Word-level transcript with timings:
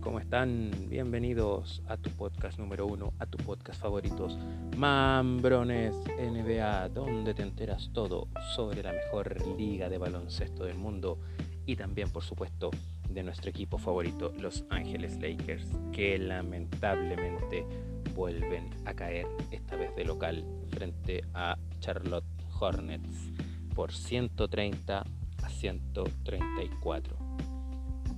¿cómo 0.00 0.20
están? 0.20 0.70
Bienvenidos 0.88 1.82
a 1.88 1.96
tu 1.96 2.08
podcast 2.10 2.60
número 2.60 2.86
uno, 2.86 3.12
a 3.18 3.26
tu 3.26 3.38
podcast 3.38 3.80
favoritos, 3.80 4.38
Mambrones 4.76 5.96
NBA, 6.16 6.90
donde 6.90 7.34
te 7.34 7.42
enteras 7.42 7.90
todo 7.92 8.28
sobre 8.54 8.84
la 8.84 8.92
mejor 8.92 9.36
liga 9.58 9.88
de 9.88 9.98
baloncesto 9.98 10.64
del 10.64 10.76
mundo 10.76 11.18
y 11.66 11.74
también, 11.74 12.08
por 12.10 12.22
supuesto, 12.22 12.70
de 13.10 13.24
nuestro 13.24 13.50
equipo 13.50 13.76
favorito, 13.76 14.32
Los 14.38 14.64
Ángeles 14.70 15.20
Lakers, 15.20 15.66
que 15.92 16.18
lamentablemente 16.18 17.66
vuelven 18.14 18.70
a 18.84 18.94
caer, 18.94 19.26
esta 19.50 19.74
vez 19.74 19.94
de 19.96 20.04
local, 20.04 20.44
frente 20.70 21.24
a 21.34 21.58
Charlotte 21.80 22.24
Hornets 22.60 23.32
por 23.74 23.92
130 23.92 25.04
a 25.42 25.48
134 25.48 27.33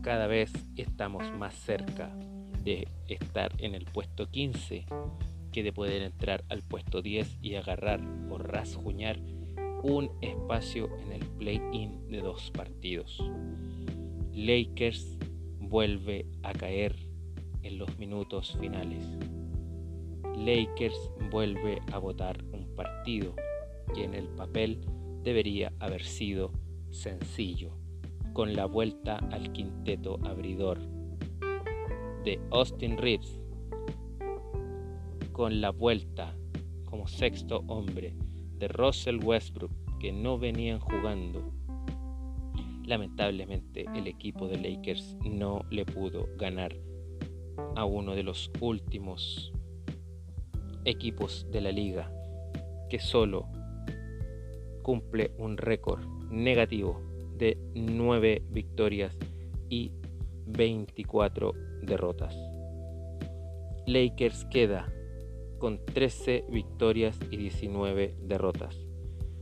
cada 0.06 0.28
vez 0.28 0.52
estamos 0.77 1.33
más 1.37 1.52
cerca 1.52 2.16
de 2.62 2.87
estar 3.09 3.52
en 3.59 3.74
el 3.74 3.87
puesto 3.87 4.30
15 4.30 4.87
que 5.51 5.64
de 5.64 5.73
poder 5.73 6.02
entrar 6.02 6.45
al 6.48 6.62
puesto 6.62 7.02
10 7.02 7.38
y 7.42 7.56
agarrar 7.56 8.01
o 8.30 8.38
rasguñar 8.38 9.19
un 9.83 10.12
espacio 10.20 10.97
en 11.00 11.11
el 11.14 11.27
play-in 11.27 12.06
de 12.06 12.20
dos 12.20 12.52
partidos. 12.52 13.20
Lakers 14.33 15.19
vuelve 15.59 16.27
a 16.45 16.52
caer 16.52 16.95
en 17.64 17.77
los 17.77 17.98
minutos 17.98 18.56
finales. 18.61 19.05
Lakers 20.36 21.11
vuelve 21.33 21.83
a 21.92 21.98
votar 21.98 22.45
un 22.52 22.77
partido 22.77 23.34
que 23.92 24.05
en 24.05 24.14
el 24.14 24.28
papel 24.28 24.86
debería 25.25 25.73
haber 25.80 26.05
sido 26.05 26.52
sencillo 26.92 27.86
con 28.37 28.53
la 28.53 28.67
vuelta 28.67 29.17
al 29.33 29.51
quinteto 29.51 30.19
abridor 30.23 30.79
de 32.23 32.39
Austin 32.51 32.98
Reeves, 32.98 33.41
con 35.33 35.62
la 35.62 35.70
vuelta 35.70 36.37
como 36.84 37.09
sexto 37.09 37.65
hombre 37.67 38.15
de 38.59 38.69
Russell 38.69 39.25
Westbrook, 39.25 39.73
que 39.98 40.12
no 40.12 40.39
venían 40.39 40.81
jugando. 40.81 41.51
Lamentablemente 42.84 43.87
el 43.95 44.06
equipo 44.06 44.48
de 44.48 44.59
Lakers 44.59 45.17
no 45.25 45.62
le 45.71 45.87
pudo 45.87 46.28
ganar 46.37 46.77
a 47.75 47.87
uno 47.87 48.15
de 48.15 48.23
los 48.23 48.50
últimos 48.61 49.50
equipos 50.84 51.47
de 51.50 51.62
la 51.62 51.73
liga 51.73 52.12
que 52.91 52.98
solo 52.98 53.48
cumple 54.83 55.31
un 55.39 55.56
récord 55.56 56.05
negativo 56.31 57.06
de 57.39 57.59
9 57.75 58.42
victorias 58.51 59.17
y 59.69 59.92
24 60.47 61.53
derrotas. 61.83 62.37
Lakers 63.87 64.45
queda 64.47 64.93
con 65.59 65.84
13 65.84 66.45
victorias 66.51 67.19
y 67.31 67.37
19 67.37 68.17
derrotas. 68.23 68.77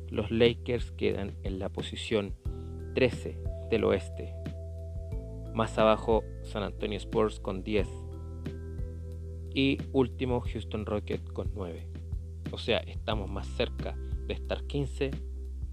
Los 0.08 0.30
Lakers 0.30 0.92
quedan 0.92 1.32
en 1.42 1.58
la 1.58 1.68
posición 1.70 2.34
13 2.94 3.38
del 3.70 3.84
oeste. 3.84 4.34
Más 5.54 5.78
abajo 5.78 6.22
San 6.42 6.62
Antonio 6.62 6.98
Spurs 6.98 7.40
con 7.40 7.62
10. 7.62 7.88
Y 9.54 9.78
último 9.92 10.40
Houston 10.40 10.84
Rockets 10.84 11.30
con 11.30 11.52
9. 11.54 11.88
O 12.52 12.58
sea, 12.58 12.78
estamos 12.78 13.30
más 13.30 13.46
cerca 13.46 13.96
de 14.26 14.34
estar 14.34 14.64
15 14.66 15.10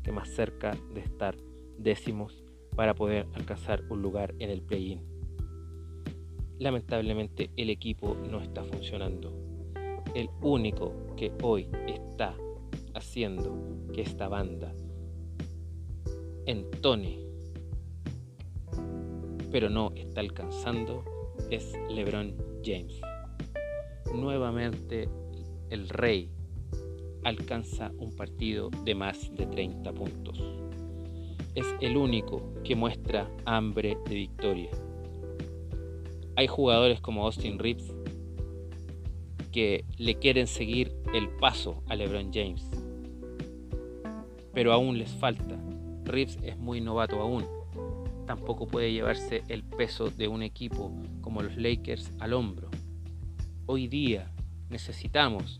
que 0.04 0.12
más 0.12 0.30
cerca 0.30 0.76
de 0.94 1.02
estar 1.02 1.36
décimos 1.82 2.44
para 2.76 2.94
poder 2.94 3.28
alcanzar 3.34 3.84
un 3.90 4.02
lugar 4.02 4.34
en 4.40 4.50
el 4.50 4.62
play-in. 4.62 5.02
Lamentablemente 6.60 7.50
el 7.58 7.70
equipo 7.70 8.16
no 8.30 8.40
está 8.40 8.64
funcionando. 8.64 9.34
El 10.14 10.30
único 10.42 10.94
que 11.16 11.32
hoy 11.42 11.68
está 11.88 12.36
haciendo 12.94 13.58
que 13.94 14.02
esta 14.02 14.28
banda 14.28 14.74
entone, 16.46 17.20
pero 19.52 19.70
no 19.70 19.92
está 19.96 20.22
alcanzando, 20.22 21.04
es 21.50 21.74
LeBron 21.90 22.36
James. 22.64 23.02
Nuevamente 24.14 25.10
el 25.70 25.90
rey 25.90 26.30
alcanza 27.24 27.92
un 27.98 28.16
partido 28.16 28.70
de 28.84 28.96
más 28.96 29.34
de 29.36 29.46
30 29.46 29.94
puntos 29.94 30.71
es 31.56 31.66
el 31.82 31.98
único 31.98 32.54
que 32.64 32.76
muestra 32.76 33.30
hambre 33.46 33.98
de 34.08 34.16
victoria. 34.16 34.72
Hay 36.36 36.48
jugadores 36.48 37.02
como 37.02 37.26
Austin 37.26 37.60
Reeves 37.60 37.94
que 39.52 39.84
le 39.98 40.16
quieren 40.16 40.48
seguir 40.48 40.96
el 41.14 41.30
paso 41.30 41.84
a 41.88 41.96
LeBron 41.96 42.32
James, 42.34 42.70
pero 44.54 44.72
aún 44.72 44.98
les 44.98 45.12
falta. 45.12 45.60
Reeves 46.06 46.38
es 46.42 46.58
muy 46.58 46.80
novato 46.80 47.20
aún. 47.20 47.46
Tampoco 48.26 48.66
puede 48.66 48.94
llevarse 48.94 49.44
el 49.50 49.64
peso 49.64 50.10
de 50.10 50.30
un 50.30 50.42
equipo 50.42 50.92
como 51.20 51.42
los 51.42 51.58
Lakers 51.58 52.12
al 52.20 52.34
hombro. 52.34 52.70
Hoy 53.66 53.88
día 53.88 54.32
necesitamos 54.70 55.60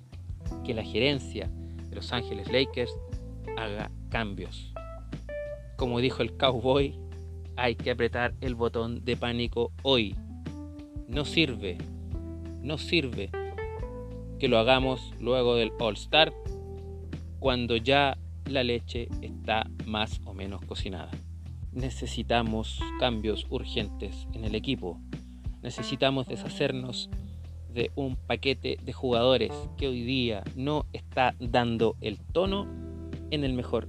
que 0.64 0.74
la 0.74 0.84
gerencia 0.84 1.50
de 1.90 1.96
Los 1.96 2.14
Ángeles 2.14 2.50
Lakers 2.52 2.92
haga 3.58 3.92
cambios 4.10 4.71
como 5.82 6.00
dijo 6.00 6.22
el 6.22 6.38
cowboy, 6.38 6.94
hay 7.56 7.74
que 7.74 7.90
apretar 7.90 8.36
el 8.40 8.54
botón 8.54 9.04
de 9.04 9.18
pánico 9.18 9.72
hoy. 9.82 10.16
No 11.08 11.26
sirve, 11.26 11.80
no 12.62 12.78
sirve 12.78 13.32
que 14.38 14.48
lo 14.48 14.60
hagamos 14.60 15.12
luego 15.20 15.56
del 15.56 15.72
All 15.80 15.96
Star 15.96 16.34
cuando 17.40 17.78
ya 17.78 18.16
la 18.46 18.64
leche 18.64 19.10
está 19.24 19.72
más 19.88 20.22
o 20.26 20.36
menos 20.36 20.62
cocinada. 20.66 21.10
Necesitamos 21.72 22.80
cambios 23.00 23.48
urgentes 23.50 24.28
en 24.34 24.46
el 24.46 24.54
equipo. 24.54 25.00
Necesitamos 25.64 26.28
deshacernos 26.28 27.10
de 27.74 27.90
un 27.96 28.18
paquete 28.18 28.78
de 28.84 28.94
jugadores 28.94 29.52
que 29.80 29.88
hoy 29.88 30.04
día 30.04 30.44
no 30.56 30.86
está 30.94 31.34
dando 31.40 31.96
el 32.02 32.20
tono 32.20 32.68
en 33.32 33.44
el 33.44 33.54
mejor 33.54 33.88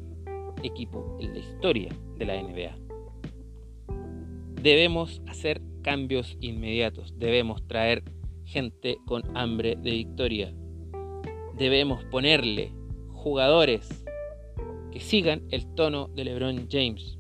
equipo 0.62 1.16
en 1.20 1.32
la 1.32 1.38
historia 1.38 1.88
de 2.16 2.26
la 2.26 2.42
NBA. 2.42 2.76
Debemos 4.60 5.22
hacer 5.26 5.60
cambios 5.82 6.36
inmediatos, 6.40 7.18
debemos 7.18 7.66
traer 7.66 8.04
gente 8.44 8.98
con 9.06 9.36
hambre 9.36 9.76
de 9.76 9.90
victoria, 9.90 10.54
debemos 11.56 12.04
ponerle 12.04 12.72
jugadores 13.10 14.04
que 14.92 15.00
sigan 15.00 15.42
el 15.50 15.66
tono 15.74 16.08
de 16.08 16.24
LeBron 16.24 16.68
James, 16.70 17.18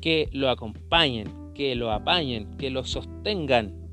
que 0.00 0.28
lo 0.32 0.48
acompañen, 0.48 1.52
que 1.54 1.74
lo 1.74 1.90
apañen, 1.90 2.56
que 2.56 2.70
lo 2.70 2.84
sostengan 2.84 3.84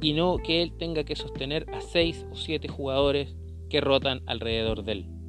y 0.00 0.12
no 0.14 0.38
que 0.38 0.62
él 0.62 0.72
tenga 0.78 1.04
que 1.04 1.16
sostener 1.16 1.66
a 1.72 1.80
seis 1.80 2.26
o 2.30 2.36
siete 2.36 2.68
jugadores 2.68 3.36
que 3.68 3.80
rotan 3.80 4.22
alrededor 4.26 4.84
de 4.84 4.92
él. 4.92 5.19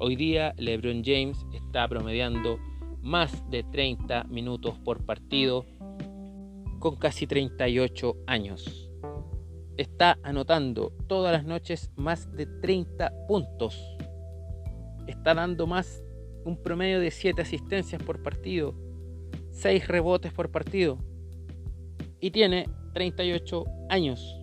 Hoy 0.00 0.14
día 0.14 0.54
LeBron 0.58 1.02
James 1.04 1.44
está 1.52 1.88
promediando 1.88 2.60
más 3.02 3.42
de 3.50 3.64
30 3.64 4.24
minutos 4.24 4.78
por 4.78 5.04
partido 5.04 5.66
con 6.78 6.94
casi 6.94 7.26
38 7.26 8.16
años. 8.28 8.88
Está 9.76 10.16
anotando 10.22 10.92
todas 11.08 11.32
las 11.32 11.44
noches 11.44 11.90
más 11.96 12.32
de 12.36 12.46
30 12.46 13.12
puntos. 13.26 13.76
Está 15.08 15.34
dando 15.34 15.66
más 15.66 16.04
un 16.44 16.62
promedio 16.62 17.00
de 17.00 17.10
7 17.10 17.42
asistencias 17.42 18.00
por 18.00 18.22
partido, 18.22 18.76
6 19.50 19.88
rebotes 19.88 20.32
por 20.32 20.52
partido. 20.52 20.98
Y 22.20 22.30
tiene 22.30 22.68
38 22.94 23.64
años. 23.88 24.36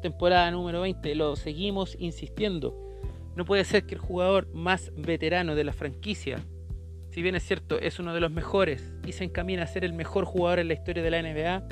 Temporada 0.00 0.48
número 0.52 0.82
20. 0.82 1.12
Lo 1.16 1.34
seguimos 1.34 1.96
insistiendo 1.98 2.91
no 3.36 3.44
puede 3.44 3.64
ser 3.64 3.84
que 3.84 3.94
el 3.94 4.00
jugador 4.00 4.48
más 4.52 4.92
veterano 4.96 5.54
de 5.54 5.64
la 5.64 5.72
franquicia, 5.72 6.38
si 7.10 7.22
bien 7.22 7.34
es 7.34 7.42
cierto, 7.42 7.78
es 7.78 7.98
uno 7.98 8.14
de 8.14 8.20
los 8.20 8.30
mejores 8.30 8.92
y 9.06 9.12
se 9.12 9.24
encamina 9.24 9.62
a 9.62 9.66
ser 9.66 9.84
el 9.84 9.92
mejor 9.92 10.24
jugador 10.24 10.58
en 10.58 10.68
la 10.68 10.74
historia 10.74 11.02
de 11.02 11.10
la 11.10 11.22
NBA, 11.22 11.66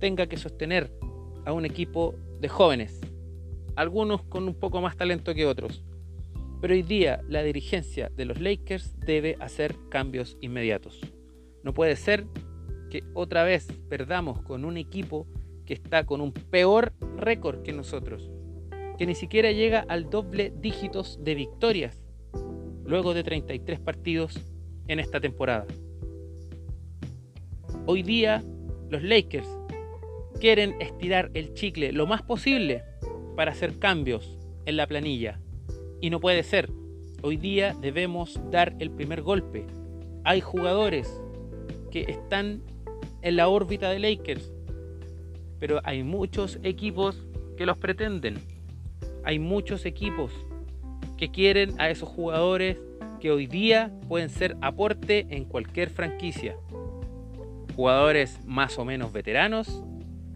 tenga 0.00 0.26
que 0.26 0.36
sostener 0.36 0.90
a 1.44 1.52
un 1.52 1.64
equipo 1.64 2.14
de 2.40 2.48
jóvenes, 2.48 3.00
algunos 3.76 4.22
con 4.22 4.44
un 4.44 4.54
poco 4.54 4.80
más 4.80 4.96
talento 4.96 5.34
que 5.34 5.46
otros. 5.46 5.82
Pero 6.60 6.74
hoy 6.74 6.82
día 6.82 7.20
la 7.28 7.42
dirigencia 7.42 8.10
de 8.16 8.24
los 8.24 8.40
Lakers 8.40 8.98
debe 9.00 9.36
hacer 9.40 9.76
cambios 9.90 10.38
inmediatos. 10.40 11.00
No 11.62 11.74
puede 11.74 11.96
ser 11.96 12.26
que 12.90 13.04
otra 13.12 13.44
vez 13.44 13.68
perdamos 13.88 14.40
con 14.42 14.64
un 14.64 14.78
equipo 14.78 15.26
que 15.66 15.74
está 15.74 16.06
con 16.06 16.20
un 16.20 16.32
peor 16.32 16.92
récord 17.16 17.62
que 17.62 17.72
nosotros 17.72 18.30
que 18.98 19.06
ni 19.06 19.14
siquiera 19.14 19.52
llega 19.52 19.84
al 19.88 20.10
doble 20.10 20.52
dígitos 20.60 21.18
de 21.22 21.34
victorias 21.34 22.00
luego 22.84 23.14
de 23.14 23.24
33 23.24 23.80
partidos 23.80 24.38
en 24.88 25.00
esta 25.00 25.20
temporada. 25.20 25.66
Hoy 27.86 28.02
día 28.02 28.42
los 28.90 29.02
Lakers 29.02 29.48
quieren 30.40 30.80
estirar 30.80 31.30
el 31.34 31.54
chicle 31.54 31.92
lo 31.92 32.06
más 32.06 32.22
posible 32.22 32.82
para 33.36 33.52
hacer 33.52 33.78
cambios 33.78 34.38
en 34.66 34.76
la 34.76 34.86
planilla. 34.86 35.40
Y 36.00 36.10
no 36.10 36.20
puede 36.20 36.42
ser. 36.42 36.70
Hoy 37.22 37.36
día 37.36 37.74
debemos 37.80 38.38
dar 38.50 38.74
el 38.78 38.90
primer 38.90 39.22
golpe. 39.22 39.66
Hay 40.24 40.40
jugadores 40.40 41.22
que 41.90 42.02
están 42.02 42.62
en 43.22 43.36
la 43.36 43.48
órbita 43.48 43.90
de 43.90 43.98
Lakers, 43.98 44.52
pero 45.58 45.80
hay 45.84 46.02
muchos 46.02 46.58
equipos 46.62 47.26
que 47.56 47.64
los 47.66 47.78
pretenden. 47.78 48.53
Hay 49.24 49.38
muchos 49.38 49.86
equipos 49.86 50.32
que 51.16 51.30
quieren 51.30 51.80
a 51.80 51.90
esos 51.90 52.08
jugadores 52.08 52.78
que 53.20 53.30
hoy 53.30 53.46
día 53.46 53.90
pueden 54.08 54.28
ser 54.28 54.56
aporte 54.60 55.26
en 55.30 55.44
cualquier 55.44 55.90
franquicia. 55.90 56.56
Jugadores 57.74 58.38
más 58.44 58.78
o 58.78 58.84
menos 58.84 59.12
veteranos 59.12 59.82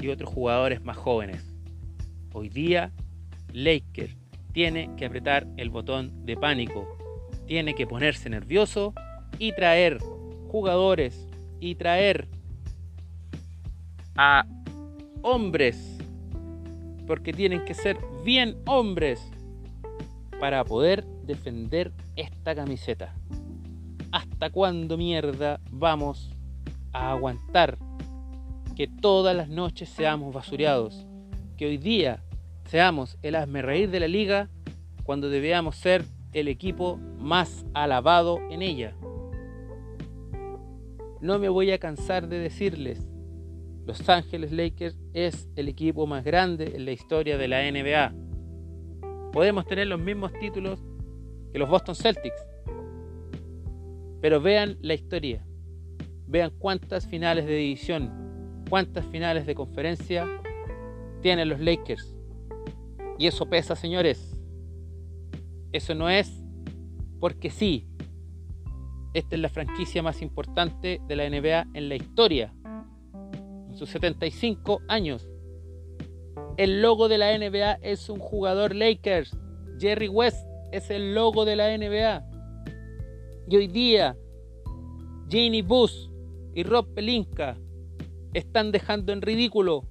y 0.00 0.08
otros 0.08 0.32
jugadores 0.32 0.82
más 0.82 0.96
jóvenes. 0.96 1.54
Hoy 2.32 2.48
día, 2.48 2.92
Lakers 3.52 4.16
tiene 4.52 4.90
que 4.96 5.06
apretar 5.06 5.46
el 5.56 5.70
botón 5.70 6.24
de 6.24 6.36
pánico, 6.36 6.96
tiene 7.46 7.74
que 7.74 7.86
ponerse 7.86 8.30
nervioso 8.30 8.94
y 9.38 9.52
traer 9.52 9.98
jugadores 10.48 11.28
y 11.60 11.74
traer 11.74 12.28
a 14.16 14.46
hombres, 15.22 15.97
porque 17.08 17.32
tienen 17.32 17.64
que 17.64 17.72
ser 17.72 17.96
bien 18.22 18.58
hombres 18.66 19.32
para 20.38 20.62
poder 20.62 21.04
defender 21.24 21.90
esta 22.14 22.54
camiseta. 22.54 23.14
¿Hasta 24.12 24.50
cuándo 24.50 24.98
mierda 24.98 25.58
vamos 25.70 26.30
a 26.92 27.12
aguantar 27.12 27.78
que 28.76 28.86
todas 28.86 29.34
las 29.34 29.48
noches 29.48 29.88
seamos 29.88 30.34
basureados? 30.34 31.06
Que 31.56 31.66
hoy 31.66 31.78
día 31.78 32.22
seamos 32.66 33.16
el 33.22 33.36
asme 33.36 33.62
reír 33.62 33.90
de 33.90 34.00
la 34.00 34.08
liga 34.08 34.50
cuando 35.02 35.30
debíamos 35.30 35.76
ser 35.76 36.04
el 36.34 36.46
equipo 36.46 36.98
más 37.18 37.64
alabado 37.72 38.38
en 38.50 38.60
ella. 38.60 38.94
No 41.22 41.38
me 41.38 41.48
voy 41.48 41.70
a 41.70 41.78
cansar 41.78 42.28
de 42.28 42.38
decirles, 42.38 43.08
Los 43.86 44.06
Ángeles 44.10 44.52
Lakers 44.52 44.98
es 45.26 45.48
el 45.56 45.68
equipo 45.68 46.06
más 46.06 46.24
grande 46.24 46.72
en 46.76 46.84
la 46.84 46.92
historia 46.92 47.36
de 47.36 47.48
la 47.48 47.62
NBA. 47.70 48.14
Podemos 49.32 49.66
tener 49.66 49.86
los 49.86 50.00
mismos 50.00 50.32
títulos 50.34 50.80
que 51.52 51.58
los 51.58 51.68
Boston 51.68 51.94
Celtics, 51.94 52.46
pero 54.20 54.40
vean 54.40 54.78
la 54.80 54.94
historia, 54.94 55.44
vean 56.26 56.52
cuántas 56.58 57.06
finales 57.06 57.46
de 57.46 57.56
división, 57.56 58.64
cuántas 58.68 59.04
finales 59.06 59.46
de 59.46 59.54
conferencia 59.54 60.26
tienen 61.20 61.48
los 61.48 61.60
Lakers. 61.60 62.16
Y 63.18 63.26
eso 63.26 63.48
pesa, 63.48 63.74
señores. 63.74 64.40
Eso 65.72 65.94
no 65.94 66.08
es 66.08 66.42
porque 67.20 67.50
sí. 67.50 67.88
Esta 69.14 69.34
es 69.34 69.42
la 69.42 69.48
franquicia 69.48 70.02
más 70.02 70.22
importante 70.22 71.00
de 71.08 71.16
la 71.16 71.28
NBA 71.28 71.66
en 71.74 71.88
la 71.88 71.96
historia. 71.96 72.54
Sus 73.78 73.90
75 73.90 74.82
años. 74.88 75.28
El 76.56 76.82
logo 76.82 77.08
de 77.08 77.18
la 77.18 77.38
NBA 77.38 77.74
es 77.82 78.10
un 78.10 78.18
jugador 78.18 78.74
Lakers. 78.74 79.36
Jerry 79.78 80.08
West 80.08 80.44
es 80.72 80.90
el 80.90 81.14
logo 81.14 81.44
de 81.44 81.54
la 81.54 81.76
NBA. 81.78 82.24
Y 83.48 83.56
hoy 83.56 83.68
día, 83.68 84.16
Janie 85.30 85.62
Bush 85.62 86.08
y 86.54 86.64
Rob 86.64 86.92
Pelinka 86.92 87.56
están 88.34 88.72
dejando 88.72 89.12
en 89.12 89.22
ridículo 89.22 89.84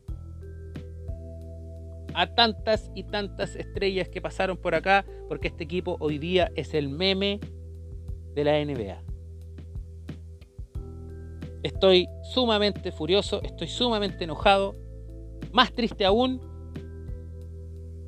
a 2.14 2.28
tantas 2.36 2.92
y 2.94 3.04
tantas 3.04 3.56
estrellas 3.56 4.10
que 4.10 4.22
pasaron 4.22 4.58
por 4.58 4.76
acá, 4.76 5.06
porque 5.30 5.48
este 5.48 5.64
equipo 5.64 5.96
hoy 6.02 6.18
día 6.18 6.52
es 6.56 6.74
el 6.74 6.90
meme 6.90 7.40
de 8.36 8.44
la 8.44 8.64
NBA. 8.66 9.07
Estoy 11.64 12.08
sumamente 12.34 12.92
furioso, 12.92 13.42
estoy 13.44 13.68
sumamente 13.68 14.24
enojado, 14.24 14.76
más 15.52 15.74
triste 15.74 16.06
aún 16.06 16.42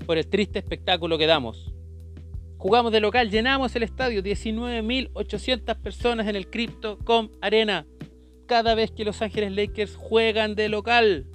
por 0.06 0.18
el 0.18 0.28
triste 0.28 0.60
espectáculo 0.60 1.18
que 1.18 1.28
damos. 1.28 1.74
Jugamos 2.58 2.92
de 2.92 3.00
local, 3.00 3.30
llenamos 3.30 3.76
el 3.76 3.84
estadio, 3.84 4.22
19.800 4.22 5.82
personas 5.82 6.28
en 6.28 6.36
el 6.36 6.50
Crypto.com 6.50 7.30
Arena. 7.42 7.86
Cada 8.46 8.76
vez 8.76 8.92
que 8.92 9.06
Los 9.06 9.22
Ángeles 9.22 9.52
Lakers 9.54 9.96
juegan 9.96 10.56
de 10.56 10.70
local 10.70 11.28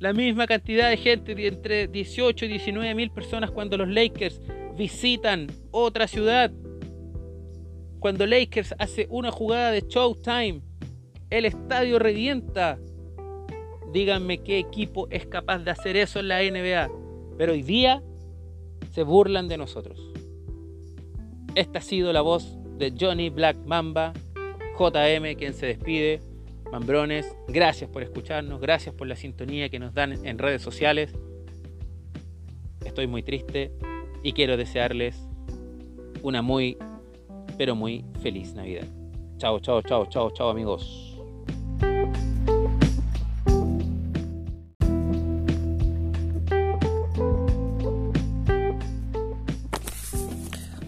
la 0.00 0.14
misma 0.14 0.46
cantidad 0.46 0.88
de 0.88 0.96
gente, 0.96 1.46
entre 1.46 1.86
18 1.86 2.46
y 2.46 2.48
19 2.48 2.94
mil 2.94 3.10
personas 3.10 3.50
cuando 3.50 3.76
los 3.76 3.88
Lakers 3.88 4.40
visitan 4.76 5.46
otra 5.70 6.08
ciudad. 6.08 6.50
Cuando 8.00 8.26
Lakers 8.26 8.74
hace 8.78 9.06
una 9.10 9.30
jugada 9.30 9.70
de 9.70 9.84
Showtime, 9.86 10.62
el 11.28 11.44
estadio 11.44 11.98
revienta. 11.98 12.78
Díganme 13.92 14.38
qué 14.38 14.58
equipo 14.58 15.06
es 15.10 15.26
capaz 15.26 15.58
de 15.58 15.70
hacer 15.70 15.96
eso 15.96 16.20
en 16.20 16.28
la 16.28 16.40
NBA. 16.40 16.90
Pero 17.36 17.52
hoy 17.52 17.62
día 17.62 18.02
se 18.92 19.02
burlan 19.02 19.48
de 19.48 19.58
nosotros. 19.58 20.00
Esta 21.54 21.80
ha 21.80 21.82
sido 21.82 22.12
la 22.12 22.22
voz 22.22 22.56
de 22.78 22.94
Johnny 22.98 23.28
Black 23.28 23.58
Mamba, 23.66 24.14
JM, 24.78 25.36
quien 25.36 25.52
se 25.52 25.66
despide. 25.66 26.20
Mambrones, 26.72 27.36
gracias 27.48 27.90
por 27.90 28.02
escucharnos, 28.02 28.60
gracias 28.60 28.94
por 28.94 29.08
la 29.08 29.16
sintonía 29.16 29.68
que 29.68 29.78
nos 29.78 29.92
dan 29.92 30.24
en 30.24 30.38
redes 30.38 30.62
sociales. 30.62 31.12
Estoy 32.84 33.08
muy 33.08 33.22
triste 33.22 33.72
y 34.22 34.32
quiero 34.32 34.56
desearles 34.56 35.20
una 36.22 36.42
muy, 36.42 36.78
pero 37.60 37.74
muy 37.74 38.02
feliz 38.22 38.54
Navidad. 38.54 38.86
Chao, 39.36 39.60
chao, 39.60 39.82
chao, 39.82 40.06
chao, 40.06 40.30
chao 40.30 40.48
amigos. 40.48 41.14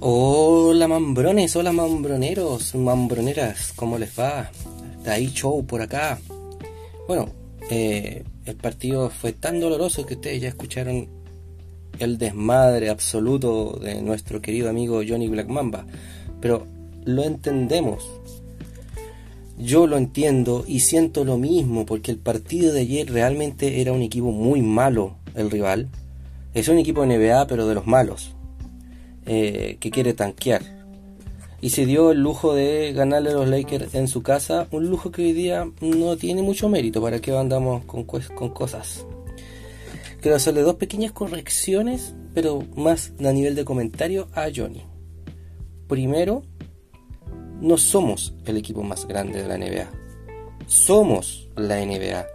Hola 0.00 0.88
mambrones, 0.88 1.54
hola 1.56 1.72
mambroneros, 1.72 2.74
mambroneras, 2.74 3.74
¿cómo 3.76 3.98
les 3.98 4.18
va? 4.18 4.50
Está 4.96 5.12
ahí 5.12 5.26
show 5.26 5.66
por 5.66 5.82
acá. 5.82 6.18
Bueno, 7.06 7.28
eh, 7.68 8.24
el 8.46 8.56
partido 8.56 9.10
fue 9.10 9.34
tan 9.34 9.60
doloroso 9.60 10.06
que 10.06 10.14
ustedes 10.14 10.40
ya 10.40 10.48
escucharon 10.48 11.06
el 11.98 12.16
desmadre 12.16 12.88
absoluto 12.88 13.78
de 13.78 14.00
nuestro 14.00 14.40
querido 14.40 14.70
amigo 14.70 15.02
Johnny 15.06 15.28
Black 15.28 15.48
Mamba. 15.48 15.84
Pero 16.42 16.66
lo 17.06 17.22
entendemos. 17.22 18.06
Yo 19.58 19.86
lo 19.86 19.96
entiendo 19.96 20.64
y 20.66 20.80
siento 20.80 21.24
lo 21.24 21.38
mismo 21.38 21.86
porque 21.86 22.10
el 22.10 22.18
partido 22.18 22.72
de 22.74 22.80
ayer 22.80 23.10
realmente 23.10 23.80
era 23.80 23.92
un 23.92 24.02
equipo 24.02 24.30
muy 24.30 24.60
malo 24.60 25.16
el 25.34 25.50
rival. 25.50 25.88
Es 26.52 26.68
un 26.68 26.76
equipo 26.76 27.06
NBA 27.06 27.46
pero 27.46 27.66
de 27.66 27.74
los 27.74 27.86
malos. 27.86 28.34
Eh, 29.24 29.78
que 29.80 29.90
quiere 29.90 30.12
tanquear 30.12 30.82
y 31.62 31.70
se 31.70 31.86
dio 31.86 32.10
el 32.10 32.18
lujo 32.18 32.54
de 32.54 32.92
ganarle 32.92 33.30
a 33.30 33.34
los 33.34 33.48
Lakers 33.48 33.94
en 33.94 34.08
su 34.08 34.20
casa, 34.20 34.66
un 34.72 34.90
lujo 34.90 35.12
que 35.12 35.22
hoy 35.22 35.32
día 35.32 35.70
no 35.80 36.16
tiene 36.16 36.42
mucho 36.42 36.68
mérito, 36.68 37.00
para 37.00 37.20
que 37.20 37.34
andamos 37.34 37.84
con, 37.84 38.02
con 38.02 38.48
cosas. 38.50 39.06
Quiero 40.20 40.36
hacerle 40.36 40.62
dos 40.62 40.74
pequeñas 40.74 41.12
correcciones, 41.12 42.14
pero 42.34 42.64
más 42.74 43.12
a 43.24 43.32
nivel 43.32 43.54
de 43.54 43.64
comentario 43.64 44.28
a 44.34 44.48
Johnny. 44.54 44.82
Primero, 45.92 46.42
no 47.60 47.76
somos 47.76 48.34
el 48.46 48.56
equipo 48.56 48.82
más 48.82 49.06
grande 49.06 49.42
de 49.42 49.48
la 49.48 49.58
NBA. 49.58 49.90
Somos 50.66 51.50
la 51.54 51.84
NBA. 51.84 52.26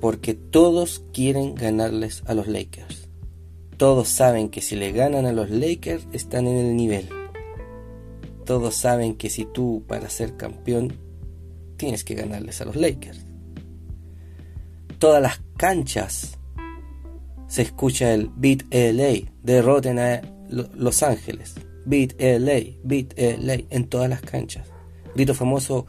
Porque 0.00 0.34
todos 0.34 1.04
quieren 1.12 1.54
ganarles 1.54 2.22
a 2.26 2.34
los 2.34 2.48
Lakers. 2.48 3.08
Todos 3.76 4.08
saben 4.08 4.48
que 4.48 4.62
si 4.62 4.74
le 4.74 4.92
ganan 4.92 5.26
a 5.26 5.32
los 5.32 5.50
Lakers 5.50 6.06
están 6.12 6.46
en 6.46 6.56
el 6.56 6.76
nivel 6.76 7.08
todos 8.48 8.76
saben 8.76 9.14
que 9.16 9.28
si 9.28 9.44
tú 9.44 9.84
para 9.86 10.08
ser 10.08 10.38
campeón 10.38 10.94
tienes 11.76 12.02
que 12.02 12.14
ganarles 12.14 12.62
a 12.62 12.64
los 12.64 12.76
Lakers. 12.76 13.26
Todas 14.98 15.20
las 15.20 15.42
canchas 15.58 16.38
se 17.46 17.60
escucha 17.60 18.14
el 18.14 18.30
Beat 18.34 18.62
LA, 18.72 19.30
derroten 19.42 19.98
a 19.98 20.22
Los 20.48 21.02
Ángeles, 21.02 21.56
Beat 21.88 22.20
LA, 22.20 22.76
Beat 22.82 23.14
LA 23.16 23.64
en 23.70 23.88
todas 23.88 24.10
las 24.10 24.20
canchas. 24.20 24.68
Grito 25.14 25.32
famoso 25.32 25.86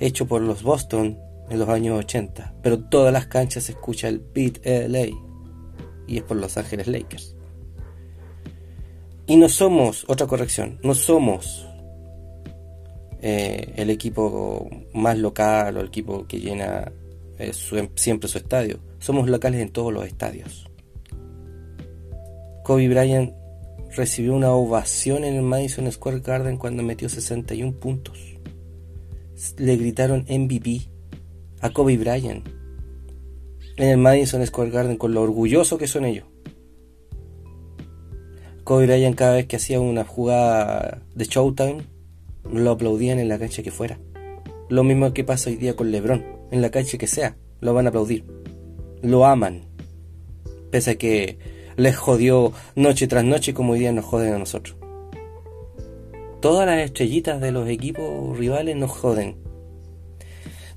hecho 0.00 0.26
por 0.26 0.40
los 0.40 0.62
Boston 0.62 1.18
en 1.50 1.58
los 1.58 1.68
años 1.68 1.98
80, 1.98 2.54
pero 2.62 2.78
todas 2.78 3.12
las 3.12 3.26
canchas 3.26 3.64
se 3.64 3.72
escucha 3.72 4.08
el 4.08 4.20
Beat 4.20 4.64
LA 4.64 5.08
y 6.06 6.16
es 6.16 6.22
por 6.22 6.38
Los 6.38 6.56
Ángeles 6.56 6.86
Lakers. 6.86 7.36
Y 9.26 9.36
no 9.36 9.50
somos, 9.50 10.06
otra 10.08 10.26
corrección, 10.26 10.78
no 10.82 10.94
somos 10.94 11.66
eh, 13.20 13.74
el 13.76 13.90
equipo 13.90 14.70
más 14.94 15.18
local 15.18 15.76
o 15.76 15.80
el 15.80 15.88
equipo 15.88 16.26
que 16.26 16.40
llena 16.40 16.90
es 17.38 17.70
siempre 17.96 18.28
su 18.28 18.38
estadio. 18.38 18.80
Somos 18.98 19.28
locales 19.28 19.60
en 19.60 19.70
todos 19.70 19.92
los 19.92 20.06
estadios. 20.06 20.70
Kobe 22.62 22.88
Bryant 22.88 23.43
recibió 23.96 24.34
una 24.34 24.52
ovación 24.52 25.24
en 25.24 25.34
el 25.34 25.42
Madison 25.42 25.90
Square 25.90 26.20
Garden 26.20 26.56
cuando 26.56 26.82
metió 26.82 27.08
61 27.08 27.72
puntos. 27.74 28.18
Le 29.58 29.76
gritaron 29.76 30.26
MVP 30.28 30.82
a 31.60 31.70
Kobe 31.70 31.96
Bryant 31.96 32.46
en 33.76 33.88
el 33.88 33.98
Madison 33.98 34.44
Square 34.46 34.70
Garden 34.70 34.96
con 34.96 35.14
lo 35.14 35.22
orgulloso 35.22 35.78
que 35.78 35.86
son 35.86 36.04
ellos. 36.04 36.26
Kobe 38.62 38.86
Bryant 38.86 39.16
cada 39.16 39.34
vez 39.34 39.46
que 39.46 39.56
hacía 39.56 39.80
una 39.80 40.04
jugada 40.04 41.02
de 41.14 41.24
Showtime 41.24 41.82
lo 42.50 42.70
aplaudían 42.70 43.18
en 43.18 43.28
la 43.28 43.38
cancha 43.38 43.62
que 43.62 43.70
fuera. 43.70 43.98
Lo 44.68 44.84
mismo 44.84 45.12
que 45.12 45.24
pasa 45.24 45.50
hoy 45.50 45.56
día 45.56 45.76
con 45.76 45.90
LeBron, 45.90 46.24
en 46.50 46.62
la 46.62 46.70
cancha 46.70 46.98
que 46.98 47.06
sea, 47.06 47.36
lo 47.60 47.74
van 47.74 47.86
a 47.86 47.88
aplaudir. 47.90 48.24
Lo 49.02 49.26
aman. 49.26 49.66
Pese 50.70 50.92
a 50.92 50.94
que 50.96 51.38
les 51.76 51.96
jodió 51.96 52.52
noche 52.74 53.06
tras 53.06 53.24
noche 53.24 53.54
como 53.54 53.72
hoy 53.72 53.80
día 53.80 53.92
nos 53.92 54.04
joden 54.04 54.34
a 54.34 54.38
nosotros. 54.38 54.76
Todas 56.40 56.66
las 56.66 56.80
estrellitas 56.80 57.40
de 57.40 57.52
los 57.52 57.68
equipos 57.68 58.36
rivales 58.36 58.76
nos 58.76 58.90
joden. 58.90 59.36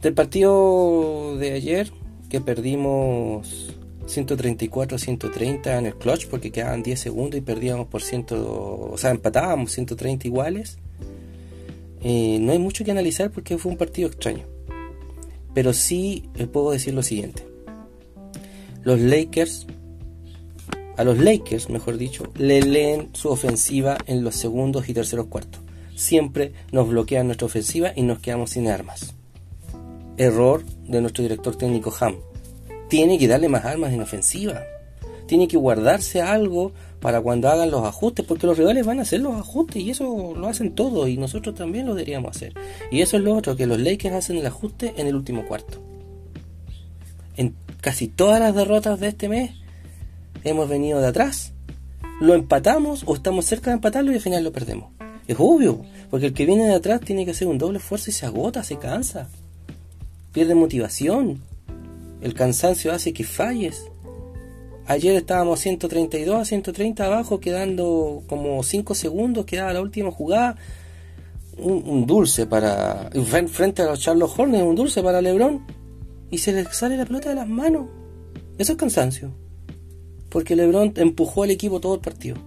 Del 0.01 0.13
partido 0.13 1.35
de 1.37 1.53
ayer, 1.53 1.91
que 2.29 2.39
perdimos 2.39 3.73
134 4.05 4.97
130 4.97 5.77
en 5.77 5.85
el 5.87 5.95
clutch 5.95 6.27
porque 6.27 6.51
quedaban 6.51 6.83
10 6.83 6.99
segundos 6.99 7.37
y 7.37 7.41
perdíamos 7.41 7.87
por 7.87 8.01
100, 8.01 8.27
o 8.31 8.95
sea, 8.97 9.11
empatábamos 9.11 9.71
130 9.73 10.27
iguales. 10.27 10.77
Eh, 12.01 12.37
no 12.39 12.51
hay 12.51 12.59
mucho 12.59 12.85
que 12.85 12.91
analizar 12.91 13.31
porque 13.31 13.57
fue 13.57 13.71
un 13.71 13.77
partido 13.77 14.07
extraño. 14.07 14.45
Pero 15.53 15.73
sí 15.73 16.29
puedo 16.53 16.71
decir 16.71 16.93
lo 16.93 17.03
siguiente. 17.03 17.43
Los 18.83 18.99
Lakers, 19.01 19.67
a 20.97 21.03
los 21.03 21.19
Lakers, 21.19 21.69
mejor 21.69 21.97
dicho, 21.97 22.31
le 22.35 22.61
leen 22.61 23.09
su 23.13 23.29
ofensiva 23.29 23.97
en 24.07 24.23
los 24.23 24.35
segundos 24.35 24.89
y 24.89 24.93
terceros 24.93 25.27
cuartos. 25.27 25.61
Siempre 25.95 26.53
nos 26.71 26.89
bloquean 26.89 27.27
nuestra 27.27 27.45
ofensiva 27.45 27.91
y 27.95 28.01
nos 28.01 28.19
quedamos 28.19 28.51
sin 28.51 28.67
armas. 28.67 29.13
Error 30.17 30.63
de 30.87 30.99
nuestro 30.99 31.21
director 31.21 31.55
técnico 31.55 31.93
Ham 31.99 32.15
tiene 32.89 33.19
que 33.19 33.27
darle 33.27 33.49
más 33.49 33.65
armas 33.65 33.93
en 33.93 34.01
ofensiva. 34.01 34.63
Tiene 35.27 35.47
que 35.47 35.57
guardarse 35.57 36.21
algo 36.21 36.71
para 37.01 37.21
cuando 37.21 37.49
hagan 37.49 37.69
los 37.69 37.83
ajustes, 37.83 38.25
porque 38.25 38.47
los 38.47 38.57
rivales 38.57 38.85
van 38.85 38.99
a 38.99 39.01
hacer 39.01 39.19
los 39.19 39.35
ajustes 39.35 39.83
y 39.83 39.91
eso 39.91 40.33
lo 40.35 40.47
hacen 40.47 40.73
todos 40.73 41.09
y 41.09 41.17
nosotros 41.17 41.53
también 41.53 41.85
lo 41.85 41.93
deberíamos 41.93 42.35
hacer. 42.35 42.53
Y 42.91 43.01
eso 43.01 43.17
es 43.17 43.23
lo 43.23 43.35
otro, 43.35 43.55
que 43.55 43.67
los 43.67 43.79
Lakers 43.79 44.15
hacen 44.15 44.37
el 44.37 44.45
ajuste 44.45 44.93
en 44.97 45.07
el 45.07 45.15
último 45.15 45.45
cuarto. 45.45 45.81
En 47.35 47.55
casi 47.81 48.07
todas 48.07 48.39
las 48.39 48.55
derrotas 48.55 48.99
de 48.99 49.09
este 49.09 49.29
mes 49.29 49.51
hemos 50.43 50.69
venido 50.69 50.99
de 50.99 51.07
atrás, 51.07 51.53
lo 52.19 52.33
empatamos 52.33 53.03
o 53.05 53.15
estamos 53.15 53.45
cerca 53.45 53.69
de 53.69 53.75
empatarlo 53.75 54.11
y 54.11 54.15
al 54.15 54.21
final 54.21 54.43
lo 54.43 54.51
perdemos. 54.51 54.91
Es 55.27 55.35
obvio, 55.39 55.81
porque 56.09 56.27
el 56.27 56.33
que 56.33 56.45
viene 56.45 56.67
de 56.67 56.75
atrás 56.75 57.01
tiene 57.01 57.25
que 57.25 57.31
hacer 57.31 57.47
un 57.47 57.57
doble 57.57 57.79
esfuerzo 57.79 58.09
y 58.09 58.13
se 58.13 58.25
agota, 58.25 58.63
se 58.63 58.77
cansa, 58.77 59.29
pierde 60.31 60.55
motivación. 60.55 61.41
El 62.21 62.33
cansancio 62.33 62.91
hace 62.91 63.13
que 63.13 63.23
falles. 63.23 63.83
Ayer 64.87 65.15
estábamos 65.15 65.59
132 65.59 66.39
a 66.39 66.45
130 66.45 67.05
abajo, 67.05 67.39
quedando 67.39 68.23
como 68.27 68.63
5 68.63 68.95
segundos, 68.95 69.45
quedaba 69.45 69.73
la 69.73 69.81
última 69.81 70.11
jugada. 70.11 70.55
Un, 71.57 72.05
dulce 72.05 72.45
para. 72.45 73.09
Frente 73.47 73.81
a 73.81 73.85
los 73.85 73.99
Charles 73.99 74.29
Hornets, 74.37 74.63
un 74.63 74.75
dulce 74.75 75.01
para 75.03 75.21
LeBron. 75.21 75.65
Y 76.29 76.37
se 76.37 76.53
le 76.53 76.65
sale 76.65 76.97
la 76.97 77.05
pelota 77.05 77.29
de 77.29 77.35
las 77.35 77.47
manos. 77.47 77.87
Eso 78.57 78.73
es 78.73 78.77
cansancio. 78.77 79.33
Porque 80.29 80.55
LeBron 80.55 80.93
empujó 80.95 81.43
al 81.43 81.51
equipo 81.51 81.79
todo 81.79 81.95
el 81.95 82.01
partido. 82.01 82.37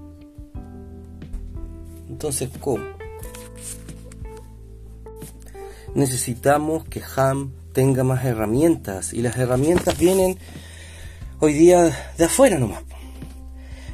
Entonces, 2.08 2.50
¿cómo? 2.60 2.84
Necesitamos 5.94 6.84
que 6.84 7.02
Ham 7.16 7.52
tenga 7.72 8.04
más 8.04 8.24
herramientas 8.24 9.12
y 9.12 9.22
las 9.22 9.36
herramientas 9.36 9.98
vienen 9.98 10.36
hoy 11.40 11.54
día 11.54 11.96
de 12.18 12.24
afuera 12.24 12.58
nomás. 12.58 12.82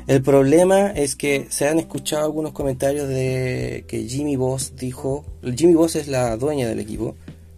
El 0.07 0.23
problema 0.23 0.93
es 0.93 1.17
que 1.17 1.47
se 1.51 1.67
han 1.67 1.79
escuchado 1.79 2.25
algunos 2.25 2.53
comentarios 2.53 3.09
de 3.09 3.85
que 3.89 4.05
Jimmy 4.09 4.37
Boss 4.37 4.75
dijo, 4.77 5.25
Jimmy 5.43 5.75
Boss 5.75 5.97
es 5.97 6.07
la 6.07 6.37
dueña 6.37 6.69
del 6.69 6.79
equipo, 6.79 7.17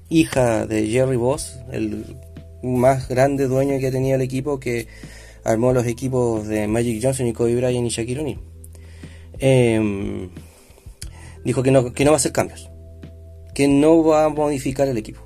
hija 0.09 0.67
de 0.67 0.87
Jerry 0.87 1.17
Boss, 1.17 1.59
el 1.73 2.05
más 2.63 3.09
grande 3.09 3.49
dueño 3.49 3.79
que 3.79 3.91
tenía 3.91 4.15
el 4.15 4.23
equipo 4.23 4.59
que 4.59 4.87
armó 5.49 5.73
los 5.73 5.87
equipos 5.87 6.47
de 6.47 6.69
Magic 6.69 7.01
Johnson 7.03 7.27
y 7.27 7.33
Kobe 7.33 7.57
Bryant 7.57 7.87
y 7.87 7.89
Shaquille 7.89 8.21
O'Neal. 8.21 8.41
Em, 9.39 10.29
dijo 11.43 11.63
que 11.63 11.71
no, 11.71 11.93
que 11.93 12.05
no 12.05 12.11
va 12.11 12.17
a 12.17 12.19
hacer 12.19 12.33
cambios, 12.33 12.71
que 13.55 13.67
no 13.67 14.05
va 14.05 14.25
a 14.25 14.29
modificar 14.29 14.89
el 14.89 14.99
equipo. 14.99 15.23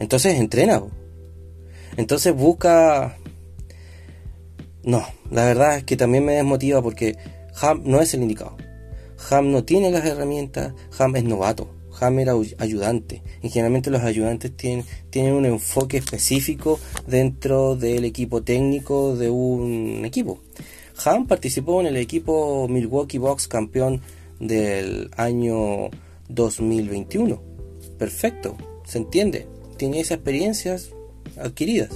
Entonces 0.00 0.38
entrena. 0.38 0.82
Entonces 1.96 2.34
busca... 2.34 3.16
No, 4.82 5.04
la 5.30 5.44
verdad 5.44 5.78
es 5.78 5.84
que 5.84 5.96
también 5.96 6.24
me 6.24 6.34
desmotiva 6.34 6.82
porque 6.82 7.16
Ham 7.60 7.82
no 7.84 8.00
es 8.00 8.14
el 8.14 8.22
indicado. 8.22 8.56
Ham 9.30 9.50
no 9.50 9.64
tiene 9.64 9.90
las 9.90 10.04
herramientas, 10.04 10.72
Ham 10.98 11.16
es 11.16 11.24
novato, 11.24 11.68
Ham 12.00 12.18
era 12.18 12.34
ayudante. 12.58 13.22
Y 13.42 13.50
generalmente 13.50 13.90
los 13.90 14.02
ayudantes 14.02 14.56
tienen, 14.56 14.84
tienen 15.10 15.34
un 15.34 15.46
enfoque 15.46 15.98
específico 15.98 16.78
dentro 17.06 17.76
del 17.76 18.04
equipo 18.04 18.42
técnico 18.42 19.16
de 19.16 19.30
un 19.30 20.04
equipo. 20.04 20.40
Ham 21.04 21.26
participó 21.26 21.80
en 21.80 21.88
el 21.88 21.96
equipo 21.96 22.68
Milwaukee 22.68 23.18
Bucks 23.18 23.48
campeón 23.48 24.00
del 24.40 25.10
año 25.16 25.90
2021. 26.28 27.42
Perfecto, 27.98 28.56
se 28.84 28.98
entiende 28.98 29.46
tiene 29.76 30.00
esas 30.00 30.16
experiencias 30.18 30.90
adquiridas. 31.36 31.90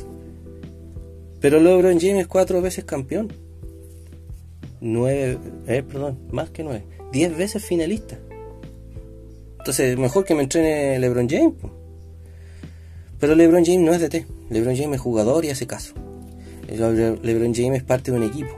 Pero 1.40 1.60
LeBron 1.60 2.00
James 2.00 2.22
es 2.22 2.26
cuatro 2.26 2.60
veces 2.60 2.84
campeón. 2.84 3.32
Nueve, 4.80 5.38
eh, 5.66 5.82
perdón, 5.82 6.18
más 6.30 6.50
que 6.50 6.62
nueve. 6.64 6.84
Diez 7.12 7.36
veces 7.36 7.64
finalista. 7.64 8.18
Entonces, 9.68 9.98
mejor 9.98 10.24
que 10.24 10.34
me 10.34 10.44
entrene 10.44 10.98
LeBron 10.98 11.28
James. 11.28 11.52
Pero 13.20 13.34
LeBron 13.34 13.66
James 13.66 13.80
no 13.80 13.92
es 13.92 14.00
de 14.00 14.08
T. 14.08 14.26
LeBron 14.48 14.74
James 14.74 14.94
es 14.94 15.00
jugador 15.02 15.44
y 15.44 15.50
hace 15.50 15.66
caso. 15.66 15.92
LeBron 16.70 17.54
James 17.54 17.76
es 17.76 17.82
parte 17.82 18.10
de 18.10 18.16
un 18.16 18.22
equipo. 18.22 18.48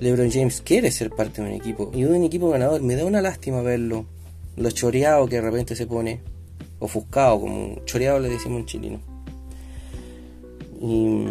LeBron 0.00 0.30
James 0.30 0.62
quiere 0.62 0.90
ser 0.90 1.10
parte 1.10 1.42
de 1.42 1.48
un 1.48 1.54
equipo. 1.54 1.90
Y 1.92 2.06
un 2.06 2.24
equipo 2.24 2.48
ganador. 2.48 2.80
Me 2.80 2.96
da 2.96 3.04
una 3.04 3.20
lástima 3.20 3.60
verlo. 3.60 4.06
Lo 4.56 4.70
choreado 4.70 5.28
que 5.28 5.36
de 5.36 5.42
repente 5.42 5.76
se 5.76 5.86
pone 5.86 6.20
ofuscado, 6.78 7.38
como 7.38 7.84
choreado 7.84 8.18
le 8.18 8.30
decimos 8.30 8.60
en 8.60 8.64
chileno. 8.64 9.00
Y 10.80 11.26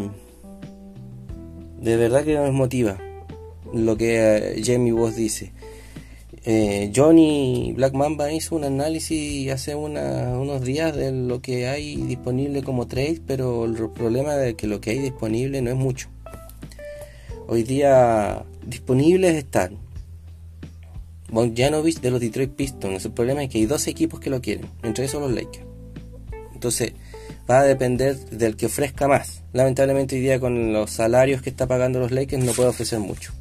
de 1.83 1.97
verdad 1.97 2.23
que 2.23 2.35
nos 2.35 2.53
motiva 2.53 2.99
lo 3.73 3.97
que 3.97 4.37
eh, 4.37 4.61
Jamie 4.63 4.93
Voss 4.93 5.15
dice. 5.15 5.53
Eh, 6.43 6.91
Johnny 6.95 7.71
Black 7.75 7.93
Mamba 7.93 8.31
hizo 8.31 8.55
un 8.55 8.63
análisis 8.63 9.51
hace 9.51 9.75
unos 9.75 10.61
días 10.63 10.95
de 10.95 11.11
lo 11.11 11.39
que 11.39 11.67
hay 11.67 11.97
disponible 11.97 12.63
como 12.63 12.87
trade, 12.87 13.21
pero 13.27 13.65
el 13.65 13.75
problema 13.91 14.35
es 14.43 14.55
que 14.55 14.65
lo 14.65 14.81
que 14.81 14.91
hay 14.91 14.99
disponible 14.99 15.61
no 15.61 15.69
es 15.69 15.75
mucho. 15.75 16.09
Hoy 17.47 17.63
día 17.63 18.43
disponibles 18.65 19.35
están 19.35 19.77
Bogdanovich 21.29 21.99
de 22.01 22.11
los 22.11 22.19
Detroit 22.19 22.51
Pistons. 22.51 23.05
El 23.05 23.11
problema 23.11 23.43
es 23.43 23.49
que 23.49 23.59
hay 23.59 23.65
dos 23.67 23.87
equipos 23.87 24.19
que 24.19 24.31
lo 24.31 24.41
quieren, 24.41 24.65
entre 24.81 25.05
esos 25.05 25.21
los 25.21 25.31
Lakers. 25.31 25.65
Entonces, 26.53 26.93
va 27.49 27.59
a 27.59 27.63
depender 27.63 28.17
del 28.29 28.55
que 28.55 28.65
ofrezca 28.65 29.07
más. 29.07 29.43
Lamentablemente 29.53 30.15
hoy 30.15 30.21
día 30.21 30.39
con 30.39 30.73
los 30.73 30.89
salarios 30.89 31.41
que 31.41 31.51
está 31.51 31.67
pagando 31.67 31.99
los 31.99 32.11
Lakers 32.11 32.43
no 32.43 32.51
puede 32.53 32.69
ofrecer 32.69 32.99
mucho. 32.99 33.31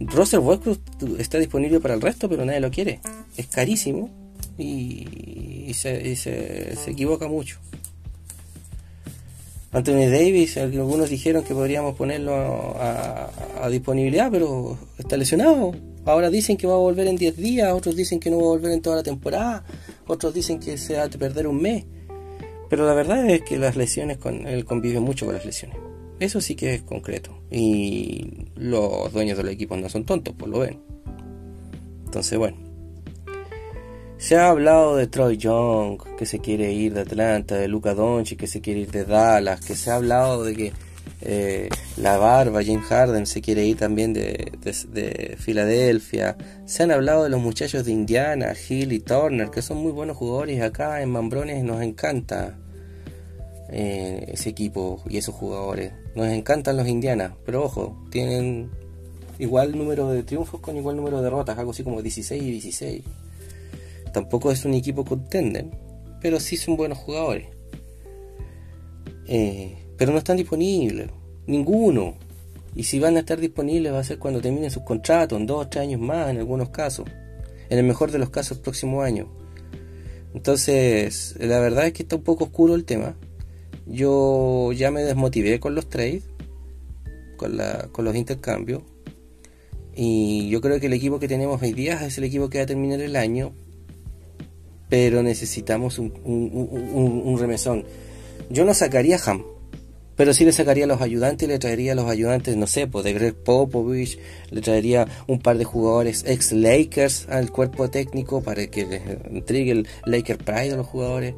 Russell 0.00 0.40
Westbrook 0.40 0.80
está 1.18 1.38
disponible 1.38 1.80
para 1.80 1.94
el 1.94 2.00
resto, 2.00 2.28
pero 2.28 2.44
nadie 2.44 2.60
lo 2.60 2.70
quiere. 2.70 3.00
Es 3.36 3.46
carísimo 3.48 4.10
y, 4.56 5.72
se, 5.74 6.14
equivoca 6.86 7.28
mucho. 7.28 7.58
Anthony 9.70 10.08
Davis, 10.10 10.56
algunos 10.56 11.10
dijeron 11.10 11.44
que 11.44 11.54
podríamos 11.54 11.94
ponerlo 11.94 12.34
a 12.80 13.68
disponibilidad, 13.70 14.30
pero 14.30 14.78
está 14.98 15.16
lesionado. 15.16 15.72
Ahora 16.08 16.30
dicen 16.30 16.56
que 16.56 16.66
va 16.66 16.72
a 16.72 16.78
volver 16.78 17.06
en 17.06 17.16
10 17.16 17.36
días, 17.36 17.70
otros 17.70 17.94
dicen 17.94 18.18
que 18.18 18.30
no 18.30 18.38
va 18.38 18.44
a 18.44 18.48
volver 18.48 18.72
en 18.72 18.80
toda 18.80 18.96
la 18.96 19.02
temporada, 19.02 19.62
otros 20.06 20.32
dicen 20.32 20.58
que 20.58 20.78
se 20.78 20.96
va 20.96 21.04
a 21.04 21.08
perder 21.10 21.46
un 21.46 21.60
mes. 21.60 21.84
Pero 22.70 22.86
la 22.86 22.94
verdad 22.94 23.28
es 23.28 23.42
que 23.42 23.58
las 23.58 23.76
lesiones, 23.76 24.16
con, 24.16 24.46
él 24.46 24.64
convive 24.64 25.00
mucho 25.00 25.26
con 25.26 25.34
las 25.34 25.44
lesiones. 25.44 25.76
Eso 26.20 26.40
sí 26.40 26.54
que 26.54 26.74
es 26.74 26.82
concreto. 26.82 27.42
Y 27.50 28.48
los 28.56 29.12
dueños 29.12 29.36
del 29.38 29.48
equipo 29.48 29.76
no 29.76 29.88
son 29.88 30.04
tontos, 30.04 30.34
pues 30.36 30.50
lo 30.50 30.60
ven. 30.60 30.80
Entonces, 32.04 32.38
bueno. 32.38 32.56
Se 34.18 34.36
ha 34.36 34.48
hablado 34.48 34.96
de 34.96 35.06
Troy 35.06 35.36
Young, 35.36 36.16
que 36.16 36.26
se 36.26 36.40
quiere 36.40 36.72
ir 36.72 36.92
de 36.92 37.02
Atlanta, 37.02 37.54
de 37.54 37.68
Luca 37.68 37.94
Doncic, 37.94 38.40
que 38.40 38.46
se 38.48 38.60
quiere 38.60 38.80
ir 38.80 38.90
de 38.90 39.04
Dallas, 39.04 39.60
que 39.60 39.76
se 39.76 39.90
ha 39.90 39.94
hablado 39.94 40.42
de 40.42 40.56
que 40.56 40.72
eh, 41.20 41.68
la 41.96 42.16
barba, 42.16 42.62
James 42.64 42.86
Harden, 42.86 43.26
se 43.26 43.40
quiere 43.40 43.64
ir 43.64 43.76
también 43.76 44.12
de, 44.12 44.52
de, 44.60 45.36
Filadelfia. 45.38 46.36
Se 46.64 46.82
han 46.82 46.90
hablado 46.90 47.24
de 47.24 47.30
los 47.30 47.40
muchachos 47.40 47.84
de 47.84 47.92
Indiana, 47.92 48.54
Hill 48.68 48.92
y 48.92 49.00
Turner, 49.00 49.50
que 49.50 49.62
son 49.62 49.78
muy 49.78 49.92
buenos 49.92 50.16
jugadores. 50.16 50.62
Acá 50.62 51.02
en 51.02 51.10
Mambrones 51.10 51.62
nos 51.64 51.82
encanta 51.82 52.58
eh, 53.70 54.26
ese 54.28 54.50
equipo 54.50 55.02
y 55.08 55.18
esos 55.18 55.34
jugadores. 55.34 55.92
Nos 56.18 56.26
encantan 56.30 56.76
los 56.76 56.88
Indiana, 56.88 57.36
pero 57.46 57.62
ojo, 57.62 57.96
tienen 58.10 58.70
igual 59.38 59.78
número 59.78 60.10
de 60.10 60.24
triunfos 60.24 60.60
con 60.60 60.76
igual 60.76 60.96
número 60.96 61.18
de 61.18 61.22
derrotas, 61.22 61.56
algo 61.56 61.70
así 61.70 61.84
como 61.84 62.02
16 62.02 62.42
y 62.42 62.50
16. 62.50 63.04
Tampoco 64.12 64.50
es 64.50 64.64
un 64.64 64.74
equipo 64.74 65.04
contender, 65.04 65.66
pero 66.20 66.40
sí 66.40 66.56
son 66.56 66.76
buenos 66.76 66.98
jugadores. 66.98 67.46
Eh, 69.28 69.76
pero 69.96 70.10
no 70.10 70.18
están 70.18 70.38
disponibles, 70.38 71.08
ninguno. 71.46 72.14
Y 72.74 72.82
si 72.82 72.98
van 72.98 73.14
a 73.14 73.20
estar 73.20 73.38
disponibles 73.38 73.92
va 73.92 74.00
a 74.00 74.04
ser 74.04 74.18
cuando 74.18 74.40
terminen 74.40 74.72
sus 74.72 74.82
contratos, 74.82 75.38
en 75.38 75.46
dos 75.46 75.66
o 75.66 75.68
tres 75.68 75.84
años 75.84 76.00
más 76.00 76.30
en 76.30 76.38
algunos 76.38 76.70
casos. 76.70 77.08
En 77.70 77.78
el 77.78 77.84
mejor 77.84 78.10
de 78.10 78.18
los 78.18 78.30
casos, 78.30 78.58
próximo 78.58 79.02
año. 79.02 79.28
Entonces, 80.34 81.36
la 81.38 81.60
verdad 81.60 81.86
es 81.86 81.92
que 81.92 82.02
está 82.02 82.16
un 82.16 82.24
poco 82.24 82.42
oscuro 82.42 82.74
el 82.74 82.84
tema. 82.84 83.14
Yo 83.88 84.72
ya 84.72 84.90
me 84.90 85.02
desmotivé 85.02 85.60
con 85.60 85.74
los 85.74 85.88
trades, 85.88 86.24
con, 87.36 87.56
la, 87.56 87.88
con 87.90 88.04
los 88.04 88.14
intercambios. 88.14 88.82
Y 89.94 90.48
yo 90.50 90.60
creo 90.60 90.78
que 90.78 90.86
el 90.86 90.92
equipo 90.92 91.18
que 91.18 91.26
tenemos 91.26 91.60
hoy 91.60 91.72
día 91.72 92.06
es 92.06 92.18
el 92.18 92.24
equipo 92.24 92.48
que 92.48 92.58
va 92.58 92.64
a 92.64 92.66
terminar 92.66 93.00
el 93.00 93.16
año. 93.16 93.52
Pero 94.88 95.22
necesitamos 95.22 95.98
un, 95.98 97.36
remesón. 97.38 97.84
Yo 98.50 98.64
no 98.64 98.74
sacaría 98.74 99.18
Ham 99.26 99.42
pero 100.18 100.34
sí 100.34 100.44
le 100.44 100.50
sacaría 100.50 100.82
a 100.82 100.88
los 100.88 101.00
ayudantes 101.00 101.46
y 101.46 101.52
le 101.52 101.60
traería 101.60 101.92
a 101.92 101.94
los 101.94 102.10
ayudantes, 102.10 102.56
no 102.56 102.66
sé, 102.66 102.88
pues 102.88 103.04
de 103.04 103.12
Greg 103.12 103.36
Popovich, 103.36 104.18
le 104.50 104.60
traería 104.60 105.06
un 105.28 105.38
par 105.38 105.58
de 105.58 105.64
jugadores 105.64 106.24
ex 106.26 106.50
Lakers 106.50 107.28
al 107.28 107.52
cuerpo 107.52 107.88
técnico 107.88 108.42
para 108.42 108.66
que 108.66 108.84
les 108.84 109.02
intrigue 109.30 109.70
el 109.70 109.86
Laker 110.06 110.38
Pride 110.38 110.72
a 110.72 110.76
los 110.76 110.88
jugadores. 110.88 111.36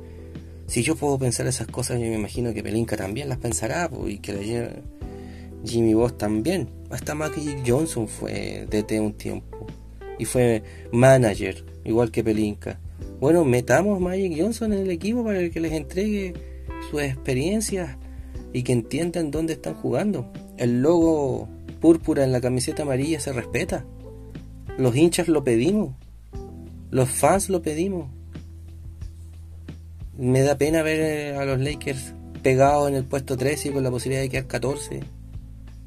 Si 0.70 0.84
yo 0.84 0.94
puedo 0.94 1.18
pensar 1.18 1.48
esas 1.48 1.66
cosas, 1.66 1.98
yo 1.98 2.06
me 2.06 2.14
imagino 2.14 2.54
que 2.54 2.62
Pelinka 2.62 2.96
también 2.96 3.28
las 3.28 3.38
pensará, 3.38 3.90
y 4.06 4.18
que 4.18 4.70
Jimmy 5.64 5.94
Boss 5.94 6.16
también. 6.16 6.68
Hasta 6.90 7.16
Magic 7.16 7.64
Johnson 7.66 8.06
fue 8.06 8.68
DT 8.70 9.00
un 9.00 9.14
tiempo 9.14 9.66
y 10.16 10.26
fue 10.26 10.62
manager, 10.92 11.64
igual 11.84 12.12
que 12.12 12.22
Pelinka. 12.22 12.78
Bueno, 13.18 13.44
metamos 13.44 13.98
Magic 13.98 14.40
Johnson 14.40 14.72
en 14.72 14.82
el 14.82 14.90
equipo 14.92 15.24
para 15.24 15.50
que 15.50 15.58
les 15.58 15.72
entregue 15.72 16.34
sus 16.88 17.02
experiencias 17.02 17.96
y 18.52 18.62
que 18.62 18.72
entiendan 18.72 19.32
dónde 19.32 19.54
están 19.54 19.74
jugando. 19.74 20.32
El 20.56 20.82
logo 20.82 21.48
púrpura 21.80 22.22
en 22.22 22.30
la 22.30 22.40
camiseta 22.40 22.84
amarilla 22.84 23.18
se 23.18 23.32
respeta. 23.32 23.84
Los 24.78 24.94
hinchas 24.94 25.26
lo 25.26 25.42
pedimos. 25.42 25.96
Los 26.92 27.10
fans 27.10 27.48
lo 27.50 27.60
pedimos. 27.60 28.19
Me 30.20 30.42
da 30.42 30.58
pena 30.58 30.82
ver 30.82 31.34
a 31.36 31.46
los 31.46 31.58
Lakers 31.58 32.12
pegados 32.42 32.90
en 32.90 32.94
el 32.94 33.04
puesto 33.04 33.38
13 33.38 33.70
y 33.70 33.72
con 33.72 33.82
la 33.82 33.90
posibilidad 33.90 34.20
de 34.20 34.28
quedar 34.28 34.46
14. 34.48 35.00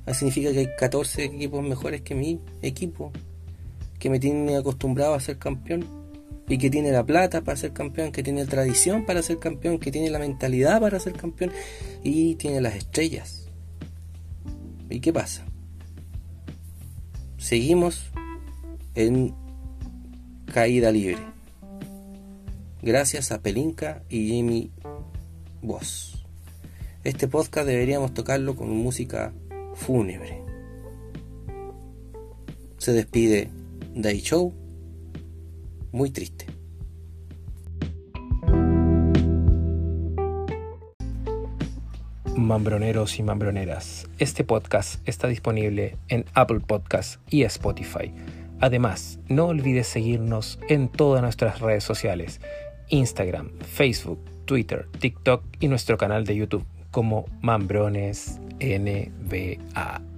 Eso 0.08 0.16
significa 0.16 0.52
que 0.52 0.58
hay 0.58 0.70
14 0.76 1.24
equipos 1.24 1.64
mejores 1.64 2.02
que 2.02 2.16
mi 2.16 2.40
equipo, 2.64 3.12
que 4.00 4.10
me 4.10 4.20
tienen 4.20 4.56
acostumbrado 4.56 5.14
a 5.14 5.20
ser 5.20 5.38
campeón 5.38 5.86
y 6.50 6.58
que 6.58 6.72
tiene 6.72 6.92
la 6.92 7.06
plata 7.06 7.42
para 7.42 7.58
ser 7.58 7.74
campeón, 7.74 8.12
que 8.12 8.24
tiene 8.24 8.44
la 8.44 8.50
tradición 8.50 9.06
para 9.06 9.22
ser 9.22 9.38
campeón, 9.38 9.78
que 9.78 9.92
tiene 9.92 10.10
la 10.10 10.18
mentalidad 10.18 10.82
para 10.82 11.00
ser 11.00 11.14
campeón 11.14 11.52
y 12.04 12.34
tiene 12.34 12.60
las 12.60 12.74
estrellas. 12.74 13.48
¿Y 14.90 15.00
qué 15.00 15.14
pasa? 15.14 15.46
Seguimos 17.38 18.10
en 18.96 19.36
caída 20.52 20.92
libre. 20.92 21.33
Gracias 22.84 23.32
a 23.32 23.42
Pelinka 23.42 24.04
y 24.10 24.28
Jimmy 24.28 24.70
Voss. 25.62 26.22
Este 27.06 27.30
podcast 27.30 27.66
deberíamos 27.66 28.14
tocarlo 28.14 28.58
con 28.58 28.70
música 28.72 29.32
fúnebre. 29.74 30.42
Se 32.78 32.92
despide 32.92 33.50
Day 33.96 34.20
Show 34.20 34.54
muy 35.94 36.10
triste. 36.10 36.48
Mambroneros 42.36 43.18
y 43.18 43.24
mambroneras, 43.24 44.10
este 44.20 44.44
podcast 44.44 45.08
está 45.08 45.30
disponible 45.30 45.96
en 46.10 46.26
Apple 46.34 46.60
Podcasts 46.60 47.22
y 47.30 47.44
Spotify. 47.44 48.14
Además, 48.60 49.20
no 49.28 49.48
olvides 49.48 49.88
seguirnos 49.88 50.58
en 50.70 50.88
todas 50.88 51.22
nuestras 51.22 51.60
redes 51.60 51.84
sociales, 51.84 52.40
Instagram, 52.90 53.50
Facebook, 53.60 54.20
Twitter, 54.46 54.88
TikTok 55.00 55.44
y 55.60 55.68
nuestro 55.68 55.98
canal 55.98 56.26
de 56.26 56.36
YouTube 56.36 56.66
como 56.92 57.26
Mambrones 57.42 58.40
NBA. 58.60 60.13